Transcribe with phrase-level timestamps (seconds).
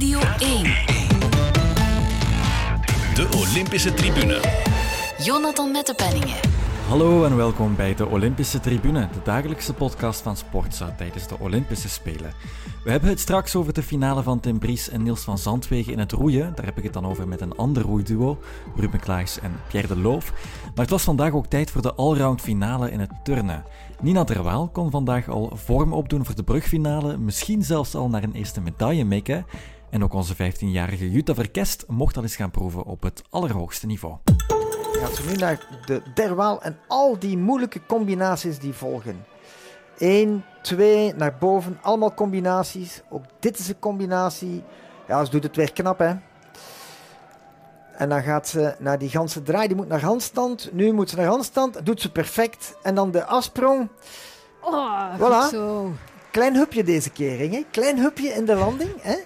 [0.00, 0.62] Radio 1.
[3.14, 4.40] De Olympische Tribune.
[5.18, 6.36] Jonathan Mettepenningen.
[6.88, 11.88] Hallo en welkom bij de Olympische Tribune, de dagelijkse podcast van Sportza tijdens de Olympische
[11.88, 12.32] Spelen.
[12.84, 15.98] We hebben het straks over de finale van Tim Bries en Niels van Zandwegen in
[15.98, 16.52] het roeien.
[16.54, 18.38] Daar heb ik het dan over met een ander roeiduo,
[18.76, 20.32] Ruben Klaes en Pierre de Loof.
[20.62, 23.64] Maar het was vandaag ook tijd voor de allround finale in het turnen.
[24.00, 28.34] Nina Terwaal kon vandaag al vorm opdoen voor de brugfinale, misschien zelfs al naar een
[28.34, 29.46] eerste medaille mikken.
[29.90, 34.14] En ook onze 15-jarige Jutta Verkest mocht al eens gaan proeven op het allerhoogste niveau.
[34.92, 39.24] Gaat ze nu naar de derwaal en al die moeilijke combinaties die volgen.
[39.98, 43.02] 1, 2, naar boven, allemaal combinaties.
[43.10, 44.62] Ook dit is een combinatie.
[45.08, 46.12] Ja, ze doet het weer knap, hè.
[47.96, 49.66] En dan gaat ze naar die ganse draai.
[49.68, 50.68] Die moet naar handstand.
[50.72, 51.86] Nu moet ze naar handstand.
[51.86, 52.74] Doet ze perfect.
[52.82, 53.88] En dan de afsprong.
[54.62, 55.50] Oh, Voilà.
[55.50, 55.92] zo.
[56.30, 57.64] Klein hupje deze keer, Inge.
[57.70, 58.90] Klein hupje in de landing.
[59.00, 59.16] Hè?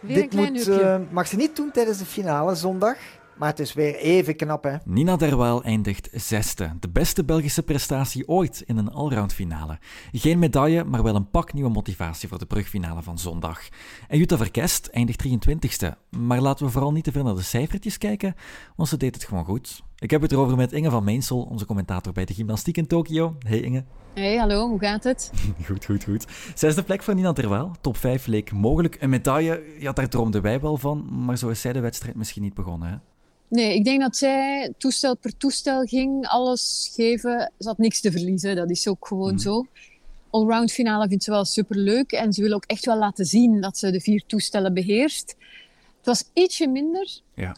[0.00, 0.82] Weer Dit een klein moet, hupje.
[0.82, 2.96] eh, mag ze niet doen tijdens de finale zondag.
[3.36, 4.76] Maar het is weer even knap, hè.
[4.84, 6.70] Nina Derwaal eindigt zesde.
[6.80, 9.78] De beste Belgische prestatie ooit in een allround finale.
[10.12, 13.60] Geen medaille, maar wel een pak nieuwe motivatie voor de brugfinale van zondag.
[14.08, 15.94] En Jutta Verkest eindigt 23ste.
[16.10, 18.34] Maar laten we vooral niet te veel naar de cijfertjes kijken,
[18.76, 19.82] want ze deed het gewoon goed.
[20.00, 23.36] Ik heb het erover met Inge van Meensel, onze commentator bij de gymnastiek in Tokio.
[23.46, 23.84] Hey Inge.
[24.14, 25.30] Hey, hallo, hoe gaat het?
[25.66, 26.26] Goed, goed, goed.
[26.54, 27.76] Zesde plek voor Nina Terwaal.
[27.80, 28.96] Top 5 leek mogelijk.
[29.00, 31.24] Een medaille, ja, daar droomden wij wel van.
[31.24, 32.88] Maar zo is zij de wedstrijd misschien niet begonnen.
[32.88, 32.96] Hè?
[33.48, 37.52] Nee, ik denk dat zij toestel per toestel ging, alles geven.
[37.58, 39.66] Ze had niks te verliezen, dat is ook gewoon zo.
[40.30, 43.78] Allround finale vindt ze wel superleuk en ze wil ook echt wel laten zien dat
[43.78, 45.36] ze de vier toestellen beheerst.
[45.96, 47.20] Het was ietsje minder.
[47.34, 47.56] Ja.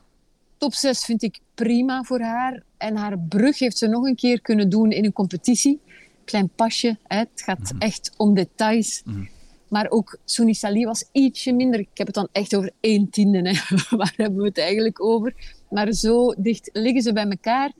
[0.60, 2.62] Top 6 vind ik prima voor haar.
[2.76, 5.80] En haar brug heeft ze nog een keer kunnen doen in een competitie.
[6.24, 7.18] Klein pasje, hè.
[7.18, 9.02] het gaat echt om details.
[9.68, 11.80] Maar ook Souni Sali was ietsje minder.
[11.80, 13.48] Ik heb het dan echt over één tiende.
[13.48, 13.76] Hè.
[13.96, 15.34] Waar hebben we het eigenlijk over?
[15.70, 17.72] Maar zo dicht liggen ze bij elkaar.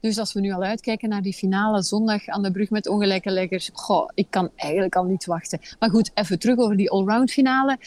[0.00, 3.30] Dus als we nu al uitkijken naar die finale zondag aan de brug met ongelijke
[3.30, 3.70] leggers.
[3.72, 5.60] Goh, ik kan eigenlijk al niet wachten.
[5.78, 7.78] Maar goed, even terug over die allround finale.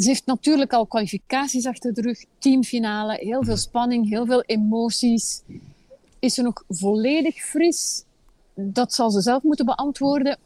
[0.00, 2.24] Ze heeft natuurlijk al kwalificaties achter de rug.
[2.38, 5.42] Teamfinale, heel veel spanning, heel veel emoties.
[6.18, 8.04] Is ze nog volledig fris?
[8.54, 10.38] Dat zal ze zelf moeten beantwoorden.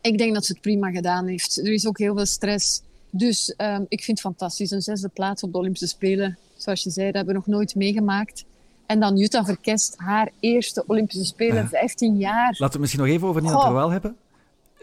[0.00, 1.56] Ik denk dat ze het prima gedaan heeft.
[1.58, 2.82] Er is ook heel veel stress.
[3.10, 4.70] Dus ehm, ik vind het fantastisch.
[4.70, 6.38] Een zesde plaats op de Olympische Spelen.
[6.56, 8.44] Zoals je zei, dat hebben we nog nooit meegemaakt.
[8.86, 11.68] En dan Jutta Verkest, haar eerste Olympische Spelen, Ja.
[11.68, 12.44] 15 jaar.
[12.44, 13.64] Laten we het misschien nog even over Nina Goh.
[13.64, 14.16] Terwaal hebben.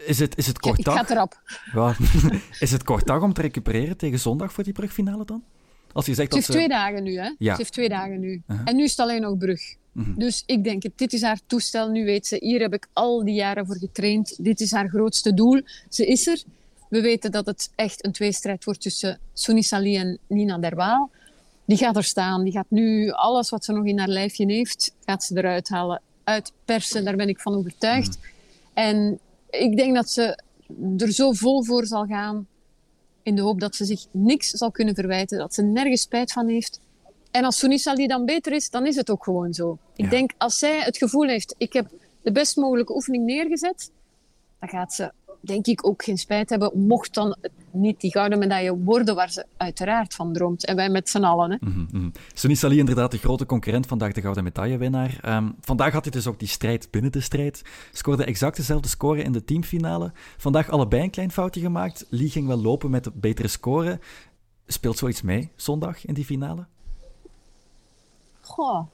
[0.06, 1.10] Is het, is het kort Ik ga dag?
[1.10, 1.40] erop.
[1.74, 1.96] Ja.
[2.60, 5.42] is het kort dag om te recupereren tegen zondag voor die brugfinale dan?
[5.92, 7.34] Als je zegt Ze dat heeft twee dagen nu, hè?
[7.38, 7.52] Ja.
[7.52, 8.42] Ze heeft twee dagen nu.
[8.46, 8.66] Uh-huh.
[8.68, 9.76] En nu is het alleen nog brug.
[10.16, 11.88] Dus ik denk, dit is haar toestel.
[11.88, 14.44] Nu weet ze, hier heb ik al die jaren voor getraind.
[14.44, 15.60] Dit is haar grootste doel.
[15.88, 16.42] Ze is er.
[16.88, 21.10] We weten dat het echt een tweestrijd wordt tussen Souni Sali en Nina Derwaal.
[21.64, 22.44] Die gaat er staan.
[22.44, 26.02] Die gaat nu alles wat ze nog in haar lijfje heeft, gaat ze eruit halen.
[26.24, 28.18] Uitpersen, daar ben ik van overtuigd.
[28.74, 29.18] En
[29.50, 30.38] ik denk dat ze
[30.96, 32.46] er zo vol voor zal gaan
[33.22, 36.48] in de hoop dat ze zich niks zal kunnen verwijten, dat ze nergens spijt van
[36.48, 36.80] heeft.
[37.30, 39.78] En als Sunisa die dan beter is, dan is het ook gewoon zo.
[39.96, 40.10] Ik Ja.
[40.10, 41.90] denk, als zij het gevoel heeft, ik heb
[42.22, 43.90] de best mogelijke oefening neergezet,
[44.60, 48.38] dan gaat ze, denk ik, ook geen spijt hebben, mocht dan het niet die gouden
[48.38, 50.66] medaille worden waar ze uiteraard van droomt.
[50.66, 51.50] En wij met z'n allen.
[51.50, 51.56] Hè.
[51.60, 52.10] Mhm.
[52.34, 55.18] Sunny Sali, inderdaad de grote concurrent, vandaag de gouden medaillewinnaar.
[55.20, 57.62] Ehm, vandaag had hij dus ook die strijd binnen de strijd.
[57.92, 60.12] Scoorde exact dezelfde score in de teamfinale.
[60.36, 62.06] Vandaag allebei een klein foutje gemaakt.
[62.08, 64.00] Lee ging wel lopen met de betere score.
[64.66, 66.66] Speelt zoiets mee, zondag, in die finale?
[68.40, 68.86] Goh.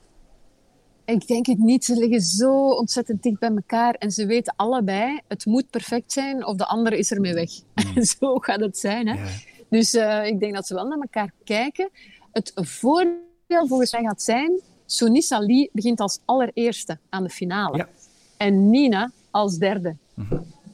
[1.05, 1.85] Ik denk het niet.
[1.85, 3.95] Ze liggen zo ontzettend dicht bij elkaar.
[3.95, 7.51] En ze weten allebei, het moet perfect zijn of de andere is ermee weg.
[8.19, 9.09] zo gaat het zijn.
[9.09, 9.15] Hè?
[9.15, 9.29] Ja.
[9.69, 11.91] Dus eh, ik denk dat ze wel naar elkaar kijken.
[12.33, 17.77] Het voordeel volgens mij gaat zijn, Sunisa Lee begint als allereerste aan de finale.
[17.77, 17.89] Ja.
[18.37, 19.97] En Nina als derde.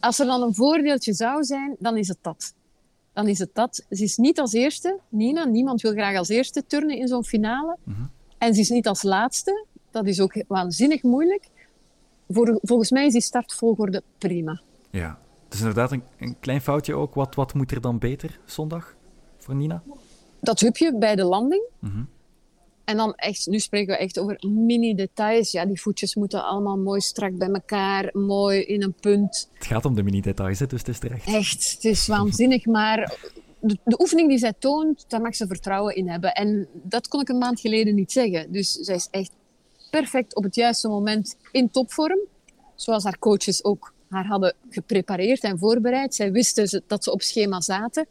[0.00, 2.54] Als er dan een voordeeltje zou zijn, dan is het dat.
[3.12, 3.84] Dan is het dat.
[3.90, 5.44] Ze is niet als eerste, Nina.
[5.44, 7.76] Niemand wil graag als eerste turnen in zo'n finale.
[8.38, 9.66] En ze is niet als laatste.
[9.90, 11.48] Dat is ook waanzinnig moeilijk.
[12.28, 14.60] Voor, volgens mij is die startvolgorde prima.
[14.90, 15.18] Ja.
[15.44, 17.14] Het is inderdaad een, een klein foutje ook.
[17.14, 18.96] Wat, wat moet er dan beter zondag
[19.38, 19.82] voor Nina?
[20.40, 21.62] dat hupje bij de landing.
[22.84, 25.50] En dan echt, nu spreken we echt over mini-details.
[25.50, 29.50] Ja, die voetjes moeten allemaal mooi strak bij elkaar, mooi in een punt.
[29.52, 31.26] Het gaat om de mini-details, dus het is terecht.
[31.26, 32.66] Echt, het is waanzinnig.
[32.66, 33.14] Maar
[33.60, 36.34] de, de oefening die zij toont, daar mag ze vertrouwen in hebben.
[36.34, 38.52] En dat kon ik een maand geleden niet zeggen.
[38.52, 39.32] Dus zij is echt
[39.90, 42.18] perfect op het juiste moment in topvorm.
[42.74, 46.14] Zoals haar coaches ook haar hadden geprepareerd en voorbereid.
[46.14, 48.06] Zij wisten dat ze op schema zaten.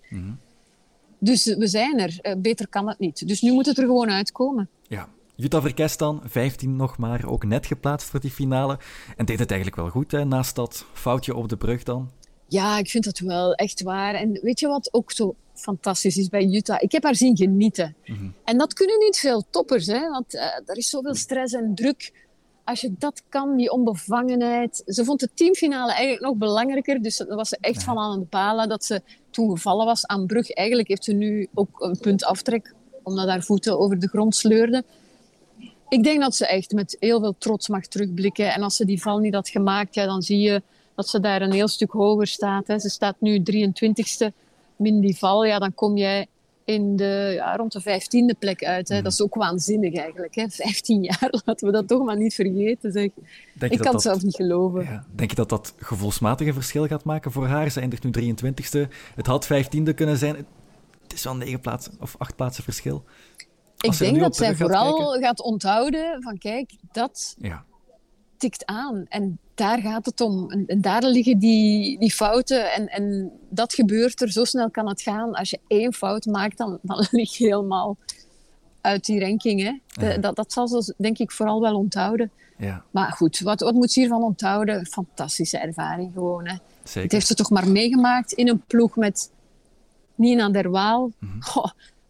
[1.20, 2.20] Dus we zijn er.
[2.22, 3.28] Uh, beter kan het niet.
[3.28, 4.70] Dus nu moet het er gewoon uitkomen.
[4.88, 5.10] Ja.
[5.36, 8.80] Jutta Verkest dan, 15 nog maar, ook net geplaatst voor die finale.
[9.18, 12.10] En deed het eigenlijk wel goed, hè, naast dat foutje op de brug dan.
[12.48, 14.14] Ja, ik vind dat wel echt waar.
[14.14, 16.79] En weet je wat ook zo fantastisch is bij Jutta?
[16.79, 17.95] Ik heb haar zien genieten.
[18.06, 18.29] Mhm.
[18.44, 20.09] En dat kunnen niet veel toppers, hè?
[20.09, 22.27] want uh, er is zoveel stress en druk
[22.69, 24.83] als je dat kan, die onbevangenheid.
[24.85, 27.01] Ze vond de teamfinale eigenlijk nog belangrijker.
[27.01, 30.25] Dus daar was ze echt van aan het bepalen dat ze toen gevallen was aan
[30.25, 30.51] Brug.
[30.51, 32.73] Eigenlijk heeft ze nu ook een punt aftrek,
[33.03, 34.83] omdat haar voeten over de grond sleurden.
[35.89, 38.53] Ik denk dat ze echt met heel veel trots mag terugblikken.
[38.53, 40.61] En als ze die val niet had gemaakt, ja, dan zie je
[40.95, 42.67] dat ze daar een heel stuk hoger staat.
[42.67, 42.79] Hè.
[42.79, 44.33] Ze staat nu 23ste
[44.80, 45.46] min die val.
[45.46, 46.28] Ja, dan kom jij
[46.70, 48.88] in de, ja, rond de vijftiende plek uit.
[48.88, 48.96] Hè.
[48.96, 49.04] Mhm.
[49.04, 50.36] Dat is ook waanzinnig eigenlijk.
[50.36, 50.50] Hè.
[50.50, 52.92] Vijftien jaar, laten we dat toch maar niet vergeten.
[52.92, 53.10] Zeg.
[53.60, 54.84] ik kan het zelf niet geloven.
[54.84, 55.06] Ja.
[55.16, 57.72] Denk je dat dat gevoelsmatig een verschil gaat maken voor haar?
[57.72, 58.92] Ze eindigt nu 23ste.
[59.16, 60.36] Het had vijftiende kunnen zijn.
[61.04, 63.04] Het is wel negen plaatsen of acht plaatsen verschil.
[63.80, 67.66] ik denk dat zij vooral gaat onthouden van kijk, dat ja.
[68.39, 69.06] Tikt aan.
[69.09, 70.51] En daar gaat het om.
[70.51, 72.71] En, daar liggen die, die fouten.
[72.71, 74.31] En, en dat gebeurt er.
[74.31, 75.33] Zo snel kan het gaan.
[75.33, 77.97] Als je één fout maakt, dan, dan lig je helemaal
[78.81, 79.62] uit die ranking.
[79.62, 80.19] Hè.
[80.19, 82.31] dat, dat zal ze denk ik vooral wel onthouden.
[82.57, 82.83] Ja.
[82.91, 84.85] Maar goed, wat, wat moet ze hiervan onthouden?
[84.85, 86.47] Fantastische ervaring gewoon.
[86.47, 86.56] Hè.
[86.83, 87.01] Zeker.
[87.01, 89.31] Het heeft ze toch maar meegemaakt in een ploeg met
[90.15, 91.12] Nina Derwaal.
[91.19, 91.39] Mm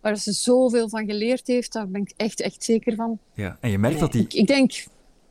[0.02, 3.20] waar ze zoveel van geleerd heeft, daar ben ik echt, echt zeker van.
[3.34, 4.22] Ja, en je merkt dat die...
[4.22, 4.86] Ik, ik denk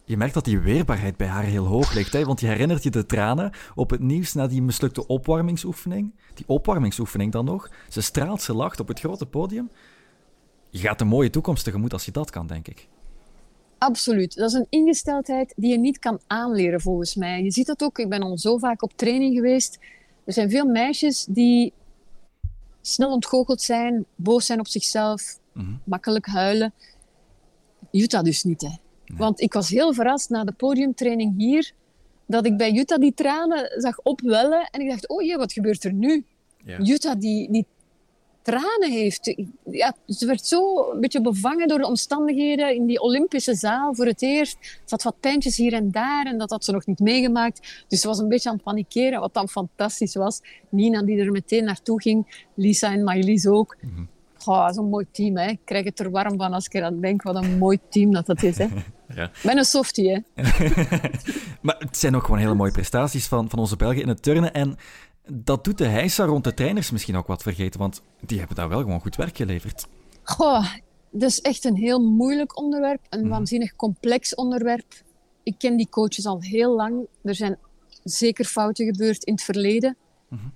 [0.09, 2.13] je merkt dat die weerbaarheid bij haar heel hoog ligt.
[2.13, 2.25] Hè?
[2.25, 6.15] Want je herinnert je de tranen op het nieuws na die mislukte opwarmingsoefening.
[6.35, 7.71] Die opwarmingsoefening dan nog.
[7.89, 9.71] Ze straalt, ze lacht op het grote podium.
[10.71, 12.89] Je gaat een mooie toekomst tegemoet als je dat kan, denk ik.
[13.79, 14.37] Absoluut.
[14.37, 17.43] Dat is een ingesteldheid die je niet kan aanleren, volgens mij.
[17.43, 17.99] Je ziet dat ook.
[17.99, 19.79] Ik ben al zo vaak op training geweest.
[20.25, 21.73] Er zijn veel meisjes die
[22.81, 25.73] snel ontgoocheld zijn, boos zijn op zichzelf, mhm.
[25.85, 26.73] makkelijk huilen.
[27.91, 28.71] Jutta dus niet, hè.
[29.17, 31.73] Want ik was heel verrast na de podiumtraining hier,
[32.27, 34.69] dat ik bij Jutta die tranen zag opwellen.
[34.71, 36.25] En ik dacht, oh jee, wat gebeurt er nu?
[36.65, 36.79] Ja.
[36.79, 37.67] Jutta die, die
[38.43, 39.35] tranen heeft.
[39.71, 44.07] Ja, ze werd zo een beetje bevangen door de omstandigheden in die Olympische zaal voor
[44.07, 44.57] het eerst.
[44.61, 47.85] Ze had wat pijntjes hier en daar en dat had ze nog niet meegemaakt.
[47.89, 50.41] Dus ze was een beetje aan het panikeren, wat dan fantastisch was.
[50.69, 53.77] Nina die er meteen naartoe ging, Lisa en Maëlys ook.
[53.81, 54.09] Mm -hmm.
[54.71, 55.49] Zo'n mooi team, hè.
[55.49, 57.23] ik krijg het er warm van als ik eraan denk.
[57.23, 58.59] Wat een mooi team dat dat is.
[58.59, 58.67] Hè.
[59.15, 59.25] Ja.
[59.25, 60.43] Ik ben een softie, hè.
[61.63, 64.53] maar het zijn ook gewoon hele mooie prestaties van, van onze Belgen in het turnen.
[64.53, 64.77] En
[65.33, 68.69] dat doet de heisa rond de trainers misschien ook wat vergeten, want die hebben daar
[68.69, 69.87] wel gewoon goed werk geleverd.
[70.23, 70.67] Goh,
[71.11, 73.29] dat is echt een heel moeilijk onderwerp, een mhm.
[73.29, 75.03] waanzinnig complex onderwerp.
[75.43, 77.07] Ik ken die coaches al heel lang.
[77.23, 77.59] Er zijn
[78.05, 79.97] zeker fouten gebeurd in het verleden.
[80.29, 80.47] Mhm.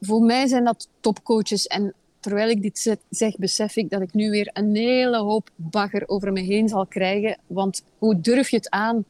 [0.00, 4.30] Voor mij zijn dat topcoaches en terwijl ik dit zeg, besef ik dat ik nu
[4.30, 7.38] weer een hele hoop bagger over me heen zal krijgen.
[7.46, 9.04] Want hoe durf je het aan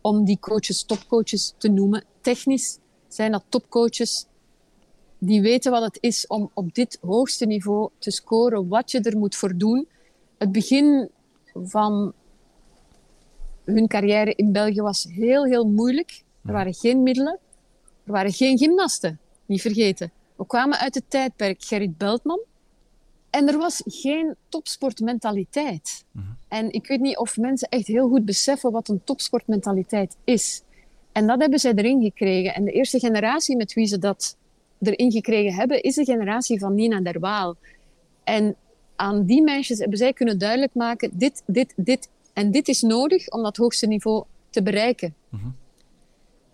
[0.00, 2.04] om die coaches topcoaches te noemen?
[2.20, 4.26] Technisch zijn dat topcoaches
[5.18, 9.18] die weten wat het is om op dit hoogste niveau te scoren, wat je er
[9.18, 9.88] moet voor doen.
[10.38, 11.10] Het begin
[11.54, 12.12] van
[13.64, 16.22] hun carrière in België was heel, heel moeilijk.
[16.44, 17.38] Er waren geen middelen.
[18.04, 20.12] Er waren geen gymnasten, niet vergeten.
[20.40, 22.40] We kwamen uit het tijdperk Gerrit Beltman.
[23.30, 26.04] En er was geen topsportmentaliteit.
[26.10, 26.24] Mhm.
[26.48, 30.62] En ik weet niet of mensen echt heel goed beseffen wat een topsportmentaliteit is.
[31.12, 32.54] En dat hebben zij erin gekregen.
[32.54, 34.36] En de eerste generatie met wie ze dat
[34.80, 37.56] erin gekregen hebben, is de generatie van Nina Derwaal.
[38.24, 38.56] En
[38.96, 43.28] aan die meisjes hebben zij kunnen duidelijk maken: dit, dit, dit en dit is nodig
[43.28, 45.14] om dat hoogste niveau te bereiken.
[45.28, 45.48] Mhm.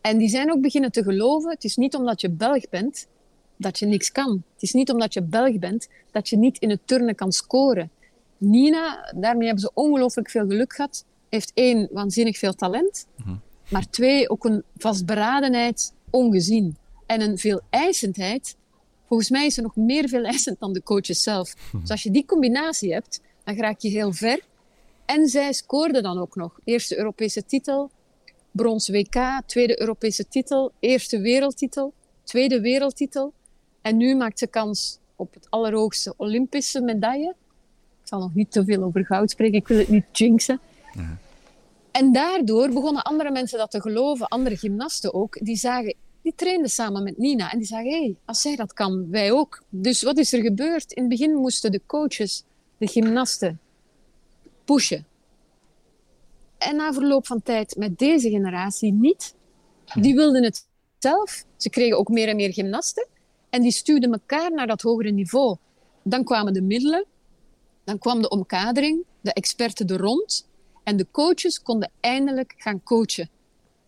[0.01, 3.07] En die zijn ook beginnen te geloven: het is niet omdat je Belg bent,
[3.57, 4.43] dat je niks kan.
[4.53, 7.91] Het is niet omdat je Belg bent dat je niet in het turnen kan scoren.
[8.39, 11.05] Nina, daarmee hebben ze ongelooflijk veel geluk gehad.
[11.29, 13.07] Heeft één, waanzinnig veel talent.
[13.17, 13.35] Mhm.
[13.69, 16.77] Maar twee, ook een vastberadenheid ongezien.
[17.07, 18.57] En een veel eisendheid.
[19.07, 21.55] Volgens mij is ze nog meer veel eisend dan de coaches zelf.
[21.73, 21.81] Mhm.
[21.81, 24.41] Dus als je die combinatie hebt, dan raak je heel ver.
[25.05, 26.59] En zij scoorde dan ook nog.
[26.65, 27.91] Eerste Europese titel,
[28.51, 33.33] brons WK, tweede Europese titel, eerste wereldtitel, tweede wereldtitel.
[33.87, 37.35] En nu maakt ze kans op het allerhoogste Olympische medaille.
[38.03, 40.61] Ik zal nog niet te veel over goud spreken, ik wil het niet jinxen.
[41.91, 45.39] En daardoor begonnen andere mensen dat te geloven, andere gymnasten ook.
[45.45, 48.73] Die zagen, die trainden samen met Nina en die zagen, hé, hey, als zij dat
[48.73, 49.63] kan, wij ook.
[49.69, 50.93] Dus wat is er gebeurd?
[50.93, 52.45] In het begin moesten de coaches,
[52.79, 53.61] de gymnasten,
[54.65, 55.07] pushen.
[56.59, 59.35] En na verloop van tijd met deze generatie niet.
[59.95, 60.67] Die wilden het
[60.99, 61.45] zelf.
[61.57, 63.07] Ze kregen ook meer en meer gymnasten.
[63.57, 65.57] En die stuwden elkaar naar dat hogere niveau.
[66.03, 67.05] Dan kwamen de middelen,
[67.85, 70.49] dan kwam de omkadering, de experten er rond.
[70.85, 73.31] En de coaches konden eindelijk gaan coachen.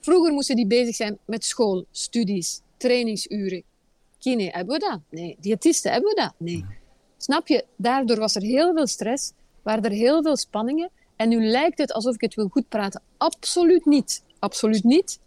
[0.01, 3.63] Vroeger moesten die bezig zijn met school, studies, trainingsuren.
[4.19, 5.01] Kine, hebben we dat?
[5.11, 5.37] Nee.
[5.41, 6.33] Diëtisten, hebben we dat?
[6.37, 6.65] Nee.
[7.17, 7.65] Snap je?
[7.77, 9.33] Daardoor was er heel veel stress,
[9.63, 10.91] waren er heel veel spanningen.
[11.17, 13.03] En nu lijkt het alsof ik het wil goed praten.
[13.17, 14.23] Absoluut niet.
[14.39, 15.21] Absoluut niet.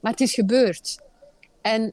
[0.00, 0.98] Maar het is gebeurd.
[1.60, 1.92] En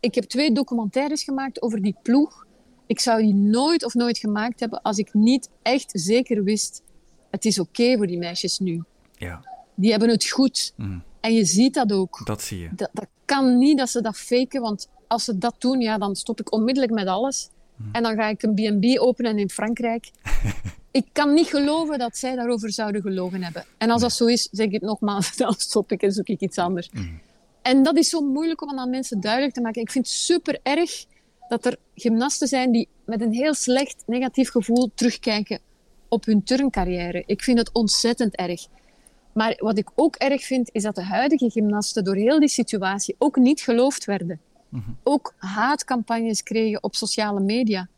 [0.00, 2.46] ik heb twee documentaires gemaakt over die ploeg.
[2.86, 6.82] Ik zou die nooit of nooit gemaakt hebben als ik niet echt zeker wist:
[7.30, 8.82] het is oké voor die meisjes nu.
[9.12, 9.44] Ja.
[9.74, 10.72] Die hebben het goed.
[10.76, 11.02] Mm.
[11.20, 12.20] En je ziet dat ook.
[12.24, 12.68] Dat zie je.
[12.72, 16.16] Dat, dat kan niet dat ze dat faken, want als ze dat doen, ja, dan
[16.16, 17.48] stop ik onmiddellijk met alles.
[17.76, 17.88] Mm.
[17.92, 20.10] En dan ga ik een B&B openen in Frankrijk.
[20.90, 23.64] ik kan niet geloven dat zij daarover zouden gelogen hebben.
[23.78, 26.40] En als dat zo is, zeg ik het nogmaals, dan stop ik en zoek ik
[26.40, 26.90] iets anders.
[26.90, 27.20] Mm.
[27.68, 29.82] En dat is zo moeilijk om aan mensen duidelijk te maken.
[29.82, 31.04] Ik vind het super erg
[31.48, 35.60] dat er gymnasten zijn die met een heel slecht negatief gevoel terugkijken
[36.08, 37.22] op hun turncarrière.
[37.26, 38.66] Ik vind het ontzettend erg.
[39.32, 43.14] Maar wat ik ook erg vind, is dat de huidige gymnasten door heel die situatie
[43.18, 44.40] ook niet geloofd werden.
[45.02, 47.88] Ook haatcampagnes kregen op sociale media.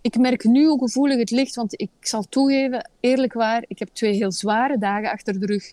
[0.00, 3.88] Ik merk nu hoe gevoelig het ligt, want ik zal toegeven, eerlijk waar, ik heb
[3.88, 5.72] twee heel zware dagen achter de rug.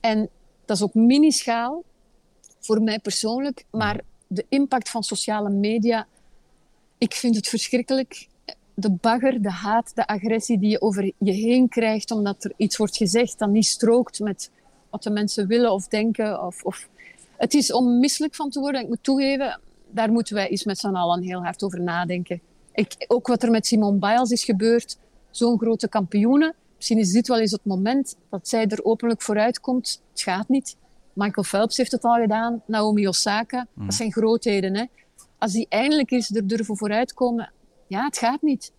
[0.00, 0.28] En
[0.64, 1.84] dat is op minischaal,
[2.62, 6.06] voor mij persoonlijk, maar de impact van sociale media,
[6.98, 8.28] ik vind het verschrikkelijk.
[8.74, 12.76] De bagger, de haat, de agressie die je over je heen krijgt omdat er iets
[12.76, 14.50] wordt gezegd dat niet strookt met
[14.90, 16.44] wat de mensen willen of denken.
[16.44, 16.88] Of, of...
[17.36, 18.80] Het is om misselijk van te worden.
[18.80, 22.40] Ik moet toegeven, daar moeten wij eens met z'n allen heel hard over nadenken.
[22.72, 24.98] Ik, ook wat er met Simone Biles is gebeurd,
[25.30, 26.54] zo'n grote kampioene.
[26.76, 30.02] Misschien is dit wel eens het moment dat zij er openlijk vooruit komt.
[30.10, 30.76] Het gaat niet.
[31.12, 33.66] Michael Phelps heeft het al gedaan, Naomi Osaka.
[33.74, 34.76] Dat zijn grootheden.
[34.76, 34.84] Hè?
[35.38, 37.52] Als die eindelijk eens er durven vooruitkomen,
[37.86, 38.72] ja, het gaat niet.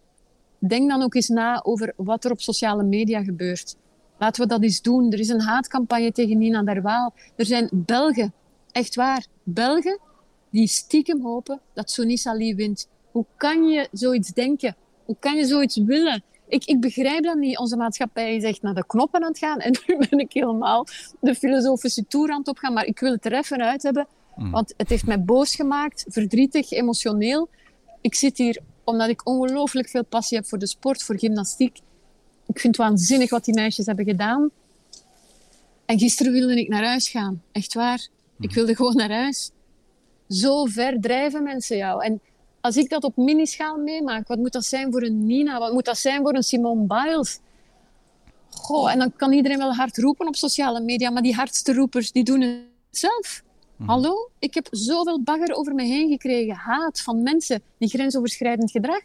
[0.59, 3.75] Denk dan ook eens na over wat er op sociale media gebeurt.
[4.17, 5.11] Laten we dat eens doen.
[5.11, 7.13] Er is een haatcampagne tegen Nina Derwaal.
[7.35, 8.33] Er zijn Belgen,
[8.71, 9.99] echt waar, Belgen,
[10.49, 12.87] die stiekem hopen dat Sonisa Ali wint.
[13.11, 14.75] Hoe kan je zoiets denken?
[15.05, 16.23] Hoe kan je zoiets willen?
[16.47, 17.57] Ik, ik begrijp dat niet.
[17.57, 19.59] Onze maatschappij is echt naar de knoppen aan het gaan.
[19.65, 20.87] En nu ben ik helemaal
[21.19, 22.73] de filosofische toer aan het opgaan.
[22.73, 24.07] Maar ik wil het er even uit hebben.
[24.35, 27.49] Want het heeft mij boos gemaakt, verdrietig, emotioneel.
[28.01, 31.77] Ik zit hier omdat ik ongelooflijk veel passie heb voor de sport, voor gymnastiek.
[32.47, 34.49] Ik vind het waanzinnig wat die meisjes hebben gedaan.
[35.85, 37.41] En gisteren wilde ik naar huis gaan.
[37.51, 38.07] Echt waar.
[38.39, 39.51] Ik wilde gewoon naar huis.
[40.27, 42.03] Zo ver drijven mensen jou.
[42.03, 42.21] En
[42.63, 45.59] als ik dat op minischaal meemaak, wat moet dat zijn voor een Nina?
[45.59, 47.39] Wat moet dat zijn voor een Simone Biles?
[48.49, 52.11] Goh, en dan kan iedereen wel hard roepen op sociale media, maar die hardste roepers,
[52.11, 53.43] die doen het zelf.
[53.85, 54.29] Hallo?
[54.39, 56.55] Ik heb zoveel bagger over me heen gekregen.
[56.55, 59.01] Haat van mensen die grensoverschrijdend gedrag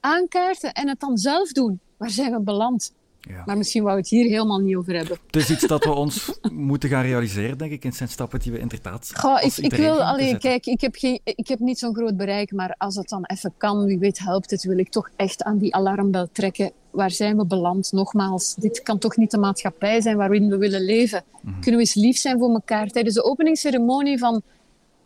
[0.00, 1.80] aankaarten en het dan zelf doen.
[1.96, 2.92] Waar zijn we beland?
[3.28, 3.42] Ja.
[3.44, 5.18] Maar misschien wou we het hier helemaal niet over hebben.
[5.26, 6.38] Het is iets dat we ons
[6.70, 7.82] moeten gaan realiseren, denk ik.
[7.82, 9.10] En het zijn stappen die we inderdaad.
[9.14, 12.52] Goh, ik, ik wil alleen, kijk, ik heb, geen, ik heb niet zo'n groot bereik,
[12.52, 15.58] maar als het dan even kan, wie weet helpt het, wil ik toch echt aan
[15.58, 16.72] die alarmbel trekken.
[16.90, 17.92] Waar zijn we beland?
[17.92, 21.24] Nogmaals, dit kan toch niet de maatschappij zijn waarin we willen leven.
[21.42, 22.88] Kunnen we eens lief zijn voor elkaar?
[22.88, 24.42] Tijdens de openingsceremonie van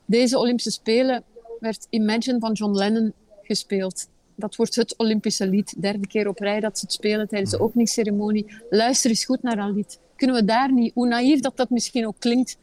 [0.05, 1.23] deze Olympische Spelen
[1.61, 4.09] werd Imagine van John Lennon gespeeld.
[4.37, 5.83] Dat wordt het Olympische lied.
[5.83, 8.47] Derde keer op rij dat ze het spelen tijdens de openingsceremonie.
[8.71, 9.99] Luister eens goed naar dat lied.
[10.17, 12.59] Kunnen we daar niet, hoe naïef dat dat misschien ook klinkt,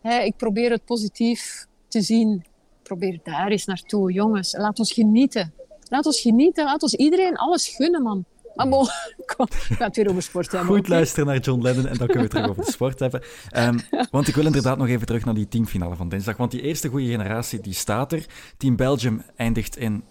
[0.00, 2.44] hè, ik probeer het positief te zien.
[2.82, 4.56] Probeer daar eens naartoe, jongens.
[4.56, 5.52] Laat ons genieten.
[5.88, 6.64] Laat ons genieten.
[6.64, 8.24] Laat ons iedereen alles gunnen, man.
[8.54, 8.86] Maar bon,
[9.36, 9.46] kom,
[9.78, 10.76] het weer over sport hebben.
[10.76, 13.22] Goed luisteren naar John Lennon en dan kunnen we het terug over de sport hebben.
[13.48, 13.78] Ehm,
[14.10, 16.36] want ik wil inderdaad nog even terug naar die teamfinale van dinsdag.
[16.36, 18.26] Want die eerste goede generatie die staat er.
[18.56, 20.04] Team Belgium eindigt in,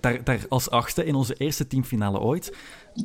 [0.00, 2.56] daar, daar als achtste in onze eerste teamfinale ooit.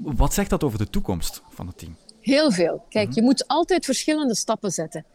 [0.02, 1.96] Wat zegt dat over de toekomst van het team?
[2.22, 2.86] Heel veel.
[2.90, 5.06] Kijk, je moet altijd verschillende stappen zetten.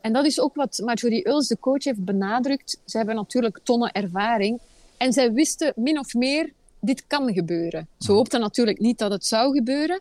[0.00, 2.80] En dat is ook wat Marjorie Uls, de coach, heeft benadrukt.
[2.84, 4.60] Ze hebben natuurlijk tonnen ervaring.
[4.96, 7.88] En zij wisten min of meer, dit kan gebeuren.
[7.98, 10.00] Ze hoopten natuurlijk niet dat het zou gebeuren.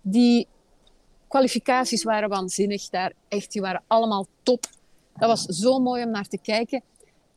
[0.00, 0.46] Die
[1.28, 3.12] kwalificaties waren waanzinnig daar.
[3.28, 4.66] Echt, die waren allemaal top.
[5.16, 6.82] Dat was zo mooi om naar te kijken.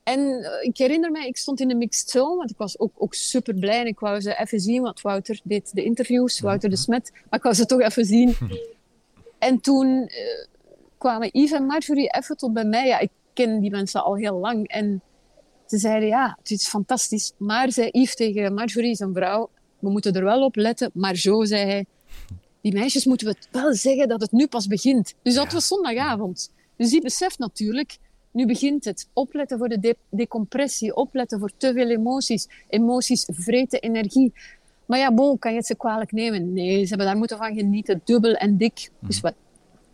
[0.07, 2.91] En eh, ik herinner mij, ik stond in de mixed zone, want ik was ook,
[2.97, 3.79] ook super blij.
[3.79, 7.11] En ik wou ze even zien, want Wouter deed de interviews, Wouter de Smet.
[7.13, 8.35] Maar ik wou ze toch even zien.
[9.39, 10.45] En toen eh,
[10.97, 12.87] kwamen Yves en Marjorie even tot bij mij.
[12.87, 14.67] Ja, ik ken die mensen al heel lang.
[14.67, 15.01] En
[15.65, 17.31] ze zeiden, ja, het is fantastisch.
[17.37, 19.49] Maar zei Yves tegen Marjorie, zijn vrouw,
[19.79, 20.91] we moeten er wel op letten.
[20.93, 21.85] Maar zo zei hij,
[22.61, 25.13] die meisjes moeten we het wel zeggen dat het nu pas begint.
[25.21, 25.53] Dus dat Ja.
[25.53, 26.51] was zondagavond.
[26.77, 27.97] Dus die beseft natuurlijk,
[28.37, 29.07] Nu begint het.
[29.13, 32.47] Opletten voor de decompressie, opletten voor te veel emoties.
[32.69, 34.33] Emoties vreten energie.
[34.85, 36.53] Maar ja, bon, kan je het ze kwalijk nemen?
[36.53, 38.01] Nee, ze hebben daar moeten van genieten.
[38.03, 38.89] Dubbel en dik.
[38.99, 39.33] Dus wat,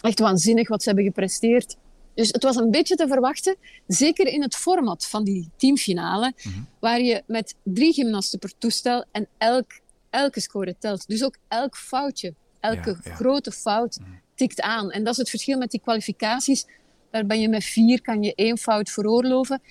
[0.01, 1.75] echt waanzinnig wat ze hebben gepresteerd.
[2.13, 3.55] Dus het was een beetje te verwachten,
[3.87, 6.59] zeker in het format van die teamfinale, mhm.
[6.79, 11.07] waar je met drie gymnasten per toestel en elk, elke score telt.
[11.07, 14.09] Dus ook elk foutje, elke grote fout mhm.
[14.35, 14.91] tikt aan.
[14.91, 16.65] En dat is het verschil met die kwalificaties.
[17.13, 19.61] Daar ben je met vier, kan je één fout veroorloven.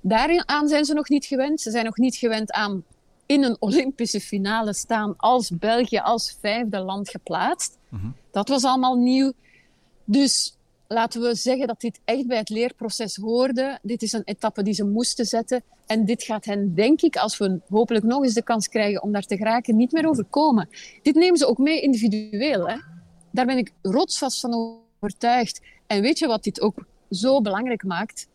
[0.00, 1.60] Daaraan zijn ze nog niet gewend.
[1.60, 2.84] Ze zijn nog niet gewend aan
[3.26, 7.78] in een Olympische finale staan als België als vijfde land geplaatst.
[7.88, 8.06] Mhm.
[8.30, 9.32] Dat was allemaal nieuw.
[10.04, 10.56] Dus
[10.88, 13.78] laten we zeggen dat dit echt bij het leerproces hoorde.
[13.82, 15.62] Dit is een etappe die ze moesten zetten.
[15.86, 19.12] En dit gaat hen, denk ik, als we hopelijk nog eens de kans krijgen om
[19.12, 20.68] daar te geraken, niet meer overkomen.
[21.02, 22.68] Dit nemen ze ook mee individueel.
[22.68, 22.76] Hè?
[23.30, 25.60] Daar ben ik rotsvast van overtuigd.
[25.86, 28.28] En weet je wat dit ook zo belangrijk maakt?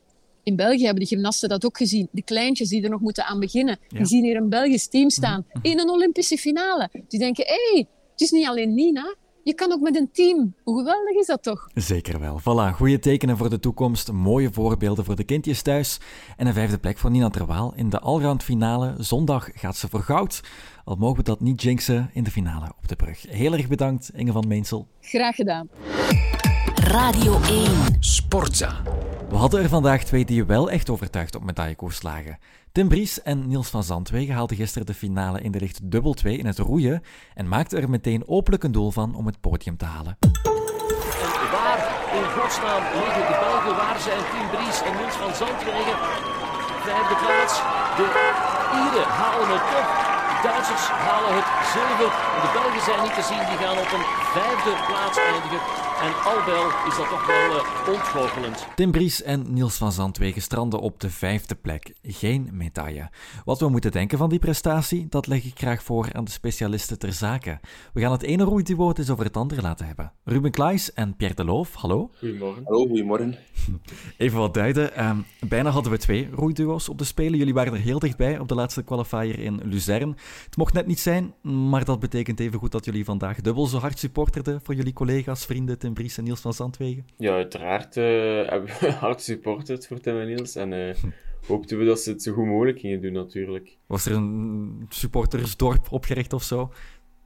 [0.44, 2.08] In België hebben de gymnasten dat ook gezien.
[2.12, 3.80] De kleintjes die er nog moeten aan beginnen.
[3.88, 5.66] Die zien hier een Belgisch team staan mhm.
[5.66, 6.90] in een Olympische finale.
[7.08, 9.16] Die denken, hé, hey, het is niet alleen Nina,
[9.48, 10.54] je kan ook met een team.
[10.64, 11.70] Hoe geweldig is dat toch?
[11.74, 12.40] Zeker wel.
[12.40, 16.00] Voilà, goede tekenen voor de toekomst, mooie voorbeelden voor de kindjes thuis.
[16.38, 18.96] En een vijfde plek voor Nina Terwaal in de allround finale.
[18.98, 20.42] Zondag gaat ze voor goud.
[20.84, 23.26] Al mogen we dat niet jinxen in de finale op de brug.
[23.30, 24.88] Heel erg bedankt, Inge van Meensel.
[25.02, 25.68] Graag gedaan.
[26.76, 27.70] Radio 1.
[28.00, 28.82] Sportza.
[29.30, 32.38] We hadden er vandaag twee die wel echt overtuigd op medaillekoers lagen.
[32.72, 36.38] Tim Bries en Niels van Zandwegen haalden gisteren de finale in de licht dubbel 2
[36.38, 39.86] in het roeien en maakten er meteen openlijk een doel van om het podium te
[39.86, 40.18] halen.
[40.22, 41.80] En waar
[42.14, 43.76] in godsnaam liggen de Belgen?
[43.76, 45.98] Waar zijn Tim Bries en Niels van Zandwegen?
[46.84, 47.56] Vijfde plaats.
[47.98, 48.06] De
[48.74, 50.17] Ieren halen het op.
[50.44, 52.12] Duitsers halen het zilver.
[52.44, 53.44] De Belgen zijn niet te zien.
[53.50, 55.62] Die gaan op een vijfde plaats eindigen.
[56.02, 58.68] En albel is dat toch wel uh, ontgoochelend.
[58.76, 61.94] Tim Bries en Niels van Zandwegen stranden op de vijfde plek.
[62.02, 63.10] Geen medaille.
[63.46, 67.00] Wat we moeten denken van die prestatie, dat leg ik graag voor aan de specialisten
[67.00, 67.60] ter zake.
[67.94, 70.12] We gaan het ene roeiduo eens over het andere laten hebben.
[70.24, 72.12] Ruben Klaes en Pierre de Loof, hallo.
[72.18, 72.64] Goedemorgen.
[72.66, 73.38] Hallo, goedemorgen.
[74.18, 75.06] Even wat duiden.
[75.06, 77.38] Um, bijna hadden we twee roeiduo's op de Spelen.
[77.38, 80.16] Jullie waren er heel dichtbij op de laatste qualifier in Luzern.
[80.46, 83.78] Het mocht net niet zijn, maar dat betekent even goed dat jullie vandaag dubbel zo
[83.78, 87.06] hard supporterden voor jullie collega's, vrienden Tim Bries en Niels van Zandwegen?
[87.18, 88.04] Ja, uiteraard uh,
[88.50, 90.56] hebben we hard supporterd voor Tim en Niels.
[90.56, 90.96] En uh,
[91.48, 93.78] hoopten we dat ze het zo goed mogelijk gingen doen, natuurlijk.
[93.86, 96.62] Was er een supportersdorp opgericht of zo?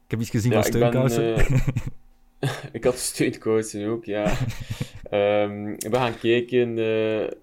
[0.06, 1.40] Ik heb iets gezien van steunkousen.
[1.40, 1.70] Uh,
[2.72, 4.38] ik had steunkousen ook, ja.
[5.12, 6.78] um, we gaan kijken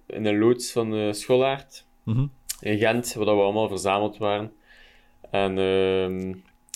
[0.07, 4.53] in een loods van uh, Scholaard mm in Gent, waar we allemaal verzameld waren.
[5.31, 6.35] En uh,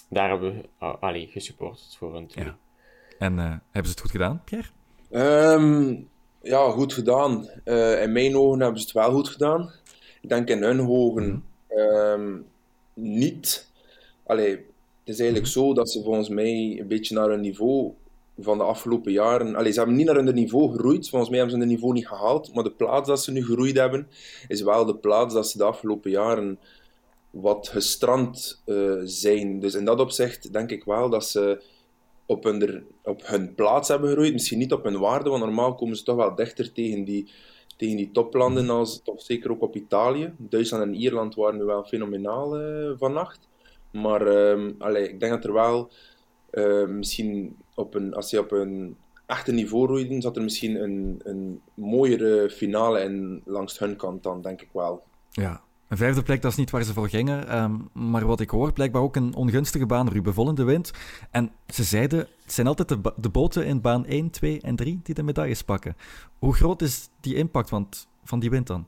[0.09, 2.47] daar hebben we allee, gesupporterd voor een team.
[2.47, 2.57] Ja.
[3.19, 4.69] En uh, hebben ze het goed gedaan, Pierre?
[5.11, 6.09] Um,
[6.43, 7.49] ja, goed gedaan.
[7.65, 9.71] Uh, in mijn ogen hebben ze het wel goed gedaan.
[10.21, 12.47] Ik denk in hun ogen um,
[12.95, 13.71] niet.
[14.27, 15.59] Allee, het is eigenlijk mhm.
[15.59, 17.93] zo dat ze volgens mij een beetje naar hun niveau
[18.39, 19.55] van de afgelopen jaren.
[19.55, 21.09] Allee, ze hebben niet naar hun niveau gegroeid.
[21.09, 22.55] Volgens mij hebben ze hun niveau niet gehaald.
[22.55, 24.09] Maar de plaats dat ze nu gegroeid hebben,
[24.49, 26.59] is wel de plaats dat ze de afgelopen jaren
[27.33, 29.61] wat gestrand uh, zijn.
[29.61, 31.63] Dus in dat opzicht denk ik wel dat ze
[32.27, 34.33] op hun, op hun plaats hebben gegroeid.
[34.33, 37.33] Misschien niet op hun waarde, want normaal komen ze toch wel dichter tegen die,
[37.77, 40.33] tegen die toplanden, als, toch zeker ook op Italië.
[40.39, 43.49] Duitsland en Ierland waren nu wel fenomenaal uh, vannacht.
[43.91, 44.21] Maar
[44.79, 45.91] allee, ik denk dat er wel
[46.53, 51.21] uh, misschien op een, als je op een echte niveau roeiden, zat er misschien een,
[51.23, 55.03] een mooiere finale in langs hun kant dan, denk ik wel.
[55.31, 57.49] Ja, een vijfde plek, dat is niet waar ze voor gingen.
[57.49, 60.09] Ehm, maar wat ik hoor, blijkbaar ook een ongunstige baan.
[60.09, 60.93] Ruben vol in de wind.
[61.31, 65.01] En ze zeiden, het zijn altijd de, de, boten in baan 1, 2 en 3
[65.03, 65.97] die de medailles pakken.
[66.39, 67.89] Hoe groot is die impact van,
[68.25, 68.87] van die wind dan?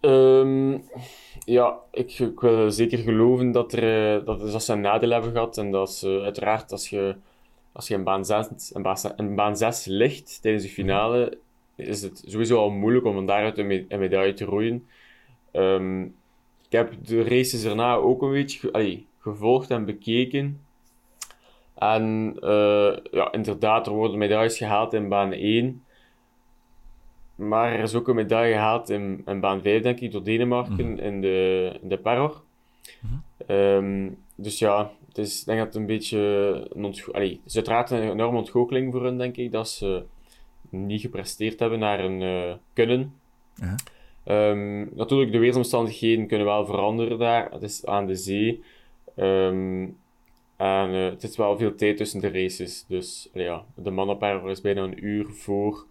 [0.00, 0.82] Um,
[1.44, 5.32] ja, ik, ik, wil zeker geloven dat, er, eh, dat, dat ze een nadeel hebben
[5.32, 5.58] gehad.
[5.58, 7.16] En dat ze uiteraard, als je,
[7.72, 11.38] als je in baan 6, in baan, in baan 6 ligt tijdens de finale,
[11.76, 14.86] is het sowieso al moeilijk om van daaruit een medaille te roeien.
[15.52, 16.14] Um,
[16.68, 20.60] ik heb de races erna ook een beetje gevolgd en bekeken.
[21.74, 25.84] En uh, ja, inderdaad, er worden medailles gehaald in baan 1.
[27.34, 30.90] Maar er is ook een medaille gehaald in, in baan 5, denk ik, door Denemarken
[30.90, 30.98] mm.
[30.98, 32.42] in de, in de Paror.
[33.00, 36.18] Mm um, dus ja, het is, denk dat het een beetje...
[36.74, 40.04] Een Allee, het is uiteraard een enorme ontgoocheling voor hen, denk ik, dat ze
[40.68, 43.14] niet gepresteerd hebben naar een uh, kunnen.
[44.24, 47.50] Um, natuurlijk, de weersomstandigheden kunnen wel veranderen daar.
[47.50, 48.62] Het is aan de zee.
[49.16, 49.96] Um,
[50.56, 52.84] en uh, het is wel veel tijd tussen de races.
[52.88, 55.86] Dus ja, de mannenperper is bijna een uur voor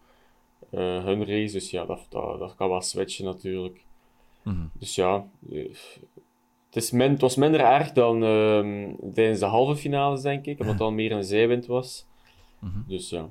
[0.69, 1.53] eh, hun race.
[1.53, 3.85] Dus ja, dat, dat, dat kan wel switchen natuurlijk.
[4.43, 4.65] Mhm.
[4.73, 5.63] Dus ja, eh,
[6.65, 10.59] het, is min, het was minder erg dan ehm, tijdens de halve finales, denk ik,
[10.59, 12.05] omdat het dan meer een zijwind was.
[12.59, 12.79] Mhm.
[12.87, 13.29] Dus ja.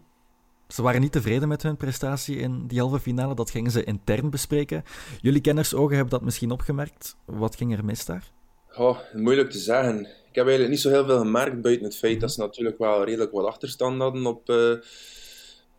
[0.72, 3.34] Ze waren niet tevreden met hun prestatie in die halve finale.
[3.34, 4.82] Dat gingen ze intern bespreken.
[5.20, 7.16] Jullie kennersogen hebben dat misschien opgemerkt.
[7.24, 8.30] Wat ging er mis daar?
[8.76, 10.00] Oh, moeilijk te zeggen.
[10.00, 13.04] Ik heb eigenlijk niet zo heel veel gemerkt, buiten het feit dat ze natuurlijk wel
[13.04, 14.74] redelijk wat achterstand hadden op, eh,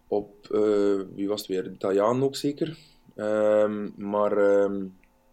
[0.08, 2.78] op eh, wie was het weer, de Italiaan ook zeker.
[3.16, 4.86] Ehm, maar ehm,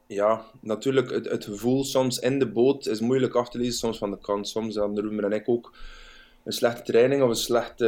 [0.07, 3.99] ja, natuurlijk, het, het gevoel soms in de boot is moeilijk af te lezen, soms
[3.99, 4.49] van de kant.
[4.49, 5.73] Soms hadden Ruben en ik ook
[6.49, 7.87] een slechte training of een slechte,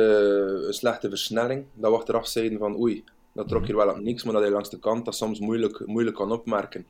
[0.67, 1.65] een slechte versnelling.
[1.75, 4.51] Dat we achteraf zeiden van oei, dat trok hier wel op niks, maar dat hij
[4.51, 6.87] langs de kant dat soms moeilijk, moeilijk kan opmerken.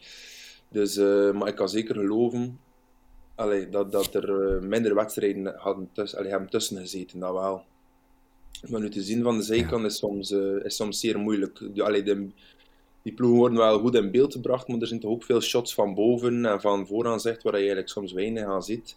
[0.68, 2.59] Dus, eh, maar ik kan zeker geloven
[3.40, 7.62] allee, dat, dat er eh, minder wedstrijden hadden tussen, allee, hebben tussen gezeten, dat wel.
[8.68, 11.59] Maar nu te zien van de zijkant is, soms, eh, is soms zeer moeilijk.
[11.72, 12.28] Die, allee, de,
[13.02, 15.74] die ploegen worden wel goed in beeld gebracht, maar er zijn toch ook veel shots
[15.74, 18.96] van boven en van vooraan zegt waar je eigenlijk soms weinig aan ziet.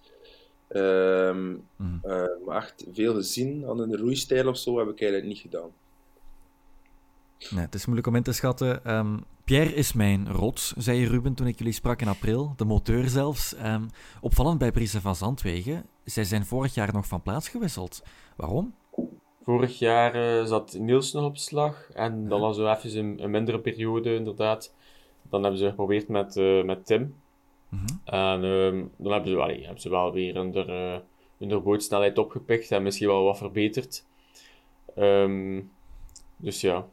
[0.74, 1.98] Ehm, Mhm.
[2.04, 5.70] eh, maar echt veel gezien aan een roeistijl of zo heb ik eigenlijk niet gedaan.
[7.50, 8.86] Nee, het is moeilijk om in te schatten.
[8.86, 12.54] Ehm, Pierre is mijn rots, zei Ruben toen ik jullie sprak in april.
[12.56, 13.56] De moteur zelfs.
[13.56, 13.84] Ehm,
[14.22, 15.86] opvallend bij Brice van Zandwegen.
[16.06, 18.04] Zij zijn vorig jaar nog van plaats gewisseld.
[18.36, 18.74] Waarom?
[19.44, 21.90] Vorig jaar eh, zat Niels nog op slag.
[21.94, 24.74] En dan was zo even een, een mindere periode, inderdaad.
[25.30, 27.16] Dan hebben ze geprobeerd met, eh, met Tim.
[27.74, 28.16] Mhm.
[28.16, 30.98] En ehm, dan hebben ze, wel, hebben ze wel weer hun, uh,
[31.38, 34.04] hun bootsnelheid opgepikt en misschien wel wat verbeterd.
[34.96, 35.62] Ehm,
[36.38, 36.88] dus ja.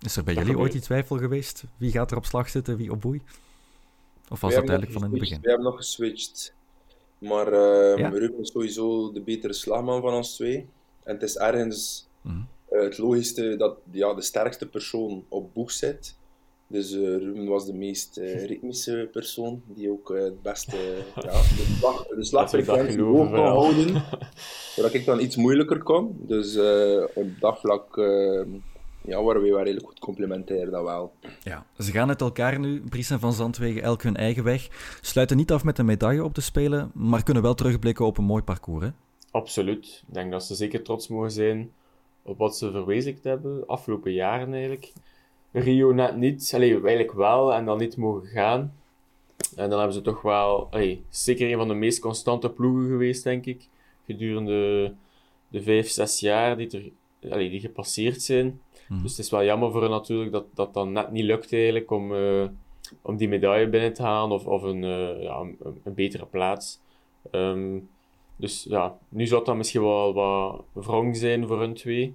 [0.00, 1.64] Is er bij Dat jullie ooit die twijfel geweest?
[1.76, 3.22] Wie gaat er op slag zitten, wie op boei?
[4.30, 5.40] Of was dat nog van in het begin?
[5.40, 6.54] We hebben nog geswitcht.
[7.18, 8.08] Maar ehm Ja.
[8.08, 10.66] Ruben is sowieso de betere slagman van ons twee.
[11.02, 12.36] En het is ergens Mhm.
[12.68, 16.16] eh, het logischste dat ja, de sterkste persoon op boeg zit.
[16.66, 20.76] Dus eh, Ruben was de meest eh, ritmische persoon, die ook eh, het beste
[21.14, 23.44] ja, de, slag, de slagfrequentie hoog kan wel.
[23.44, 24.02] houden.
[24.74, 26.16] Zodat ik dan iets moeilijker kon.
[26.20, 28.42] Dus eh, op dat vlak eh,
[29.04, 31.12] ja, waren we wel redelijk goed complementair, dat wel.
[31.42, 32.82] Ja, ze gaan uit elkaar nu.
[32.88, 34.68] Bries en Van Zandwegen elk hun eigen weg.
[35.00, 38.24] Sluiten niet af met een medaille op te spelen, maar kunnen wel terugblikken op een
[38.24, 38.84] mooi parcours.
[38.84, 38.90] Hè?
[39.30, 40.02] Absoluut.
[40.08, 41.72] Ik denk dat ze zeker trots mogen zijn
[42.22, 44.92] op wat ze verwezenlijkt hebben, afgelopen jaren eigenlijk.
[45.54, 48.74] Rio net niet, allee, eigenlijk wel, en dan niet mogen gaan.
[49.56, 53.24] En dan hebben ze toch wel, allee, zeker een van de meest constante ploegen geweest,
[53.24, 53.68] denk ik,
[54.06, 54.92] gedurende
[55.48, 58.60] de vijf, zes jaar die, er, allee, die gepasseerd zijn.
[58.88, 59.02] Mhm.
[59.02, 61.90] Dus het is wel jammer voor hen natuurlijk dat dat dan net niet lukt eigenlijk
[61.90, 62.44] om, eh,
[63.02, 66.80] om die medaille binnen te halen of, of een, eh, ja, een, een betere plaats.
[67.30, 67.78] Ehm,
[68.36, 72.14] dus ja, nu zou dat misschien wel wat wrong zijn voor hun twee.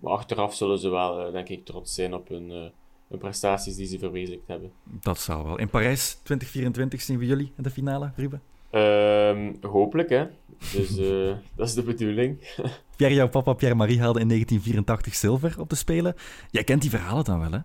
[0.00, 2.70] Maar achteraf zullen ze wel, eh, denk ik, trots zijn op hun, eh,
[3.08, 4.72] hun prestaties die ze verwezenlijkt hebben.
[4.84, 5.58] Dat zou wel.
[5.58, 8.42] In Parijs 2024 zien we jullie in de finale, Ruben.
[8.70, 10.26] Ehm, hopelijk, hè.
[10.72, 12.38] Dus eh, dat is de bedoeling.
[12.96, 16.14] Pierre, jouw papa Pierre-Marie haalde in 1984 zilver op de Spelen.
[16.50, 17.60] Jij kent die verhalen dan wel, hè?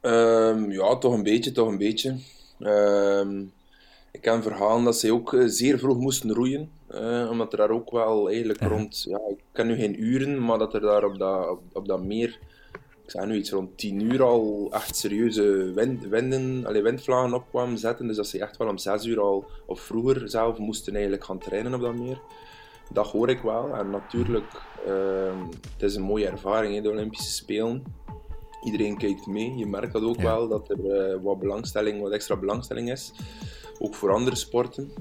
[0.00, 2.18] Ehm, ja, toch een beetje, toch een beetje.
[2.58, 3.42] Ehm,
[4.14, 7.70] ik ken verhalen dat zij ook eh, zeer vroeg moesten roeien, eh, omdat er daar
[7.70, 11.18] ook wel eigenlijk rond, ja, ik ken nu geen uren, maar dat er daar op
[11.18, 12.38] dat, op, op dat meer,
[13.04, 17.44] ik zeg nu iets rond 10 uur al echt serieuze wind, winden, allee, windvlagen op
[17.50, 18.06] kwamen zetten.
[18.06, 21.38] Dus dat ze echt wel om 6 uur al, of vroeger zelf, moesten eigenlijk gaan
[21.38, 22.20] trainen op dat meer.
[22.92, 23.74] Dat hoor ik wel.
[23.74, 25.38] En natuurlijk, ehm,
[25.72, 27.82] het is een mooie ervaring, hè, de Olympische Spelen
[28.64, 29.56] iedereen kijkt mee.
[29.56, 30.22] Je merkt dat ook Ja.
[30.22, 33.12] wel, dat er eh, wat belangstelling, wat extra belangstelling is.
[33.78, 34.92] Ook voor andere sporten.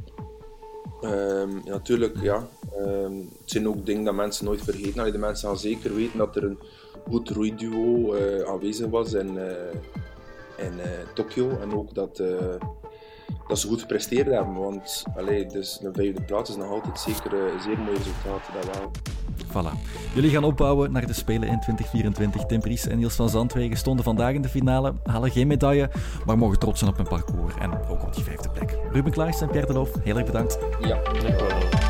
[1.01, 2.47] Ehm, natuurlijk, ja.
[2.77, 4.99] ehm, het zijn ook dingen dat mensen nooit vergeten.
[4.99, 6.59] Allee, de mensen gaan zeker weten dat er een
[7.09, 9.55] goed roeiduo eh aanwezig was in, eh,
[10.57, 11.49] eh, Tokio.
[11.59, 12.21] En ook dat,
[13.53, 14.53] dat ze goed gepresteerd hebben.
[14.53, 18.41] Want allee, dus een vijfde plaats is nog altijd zeker eh, een zeer mooi resultaat.
[18.53, 18.91] Dat wel.
[19.47, 19.77] Voilà.
[20.13, 22.45] Jullie gaan opbouwen naar de Spelen in 2024.
[22.45, 25.89] Tim Pries en Niels van Zandwegen stonden vandaag in de finale, halen geen medaille,
[26.25, 28.77] maar mogen trots zijn op hun parcours en ook op die vijfde plek.
[28.91, 30.57] Ruben Klaes en Pierre de Loof, heel erg bedankt.
[30.81, 31.01] Ja.
[31.03, 31.82] Dankjewel.